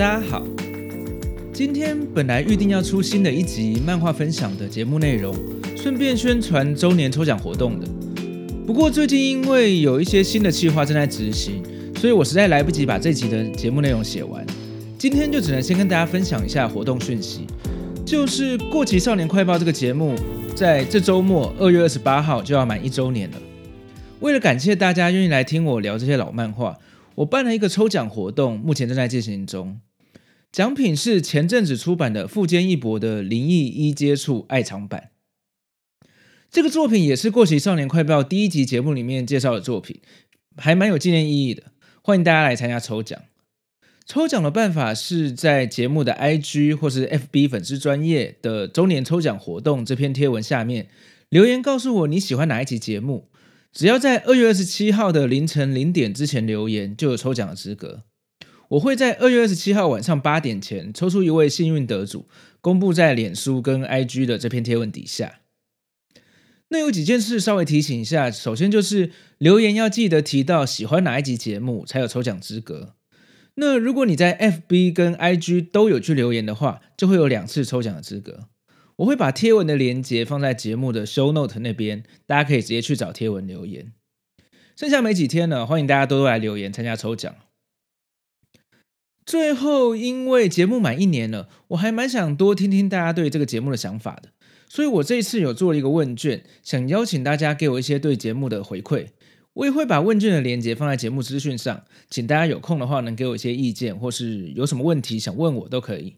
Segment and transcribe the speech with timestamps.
[0.00, 0.42] 大家好，
[1.52, 5.36] 今天本来预定要出新的一集漫画分享的节目内容，
[5.76, 7.86] 顺便宣传周年抽奖活动的。
[8.66, 11.62] 不过最近因为有一些新的计划正在执行，
[11.96, 14.42] 所以我实在来不及把这集的节目内容写完。
[14.96, 17.46] 今天就只能先跟大家分享一下活动讯息，
[18.06, 20.14] 就是《过期少年快报》这个节目
[20.56, 23.36] 在这周末二月二十八号就要满一周年了。
[24.20, 26.78] 为了感谢大家愿意来听我聊这些老漫画，
[27.16, 29.78] 我办了一个抽奖活动，目前正在进行中。
[30.52, 35.10] 奖品是前阵子出版的富坚义博的《灵异一接触爱藏版》。
[36.50, 40.00] 这个作品也是《过期少年快报》第一集节目里面介绍的作品，
[40.56, 41.62] 还蛮有纪念意义的。
[42.02, 43.22] 欢迎大家来参加抽奖。
[44.04, 50.88] 抽奖的办法是在节目的 IG 或是 FB 粉丝专页的周年抽奖活动这篇贴文下面
[51.28, 53.28] 留言告诉我你喜欢哪一集节目。
[53.72, 58.02] 只要在二月二十七号的凌晨零点之前留言，就有抽奖的资格。
[58.70, 62.26] 我会在二月二十七号晚上八点前抽出一位幸运得主，
[62.60, 65.40] 公布在脸书跟 IG 的这篇贴文底下。
[66.68, 72.94] 那有几件事稍微提醒一下，首先就是留言要记得提到喜欢哪一集节目，才有抽奖资格。
[73.56, 78.46] 那如果你在 FB 跟 IG 都有去留言的话，就会有两次抽奖的资格。
[78.98, 83.92] 我会把贴文的链接放在节目的 Show Note 那边，大家可以直接去找贴文留言。
[84.76, 87.34] 剩下没几天了，欢迎大家多多来留言参加抽奖。
[89.30, 94.30] 最后，因为节目满一年了，我还蛮想多听听大家对这个节目的想法的，
[94.68, 99.06] 所以我这一次有做了一个问卷，想邀请大家给我一些对节目的回馈。
[99.52, 106.16] 我也会把问卷的链接放在节目资讯上，请大家有空的话能给我一些意见，或是有什么问题想问我都可以。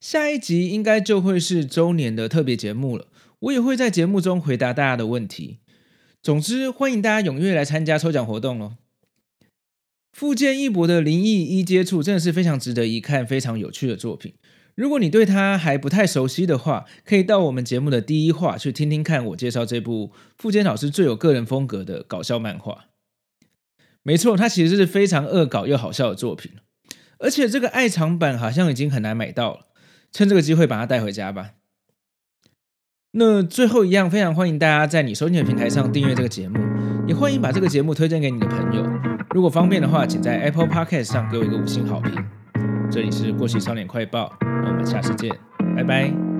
[0.00, 3.08] 下一集应该就会是周年的特别节目了，
[3.40, 5.58] 我也会在节目中回答大家的问题。
[6.22, 8.78] 总之，欢迎大家踊跃来参加抽奖活动哦。
[10.12, 14.34] 富坚义博的《灵异一接触》真的是非常值得一看、非常有趣的作品。
[14.74, 22.86] 如果你对他还不太熟悉的话，可以到我们节目的第一话去听听看我介绍这部富坚老师最有个人风格的搞笑漫画。
[24.02, 26.52] 没错，它其实是非常恶搞又好笑的作品，
[27.18, 29.66] 而且这个爱藏版好像已经很难买到了，
[30.10, 31.52] 趁这个机会把它带回家吧。
[33.12, 36.58] 那最后一样，非常欢迎大家在你收听的平台上订阅这个节目，
[37.06, 39.21] 也欢迎把这个节目推荐给你的朋友。
[39.34, 42.12] 如果方便的话，请在 Apple Podcast 上给我一个五星好评。
[42.90, 45.34] 这里是过期少年快报，我们下次见，
[45.74, 46.31] 拜拜。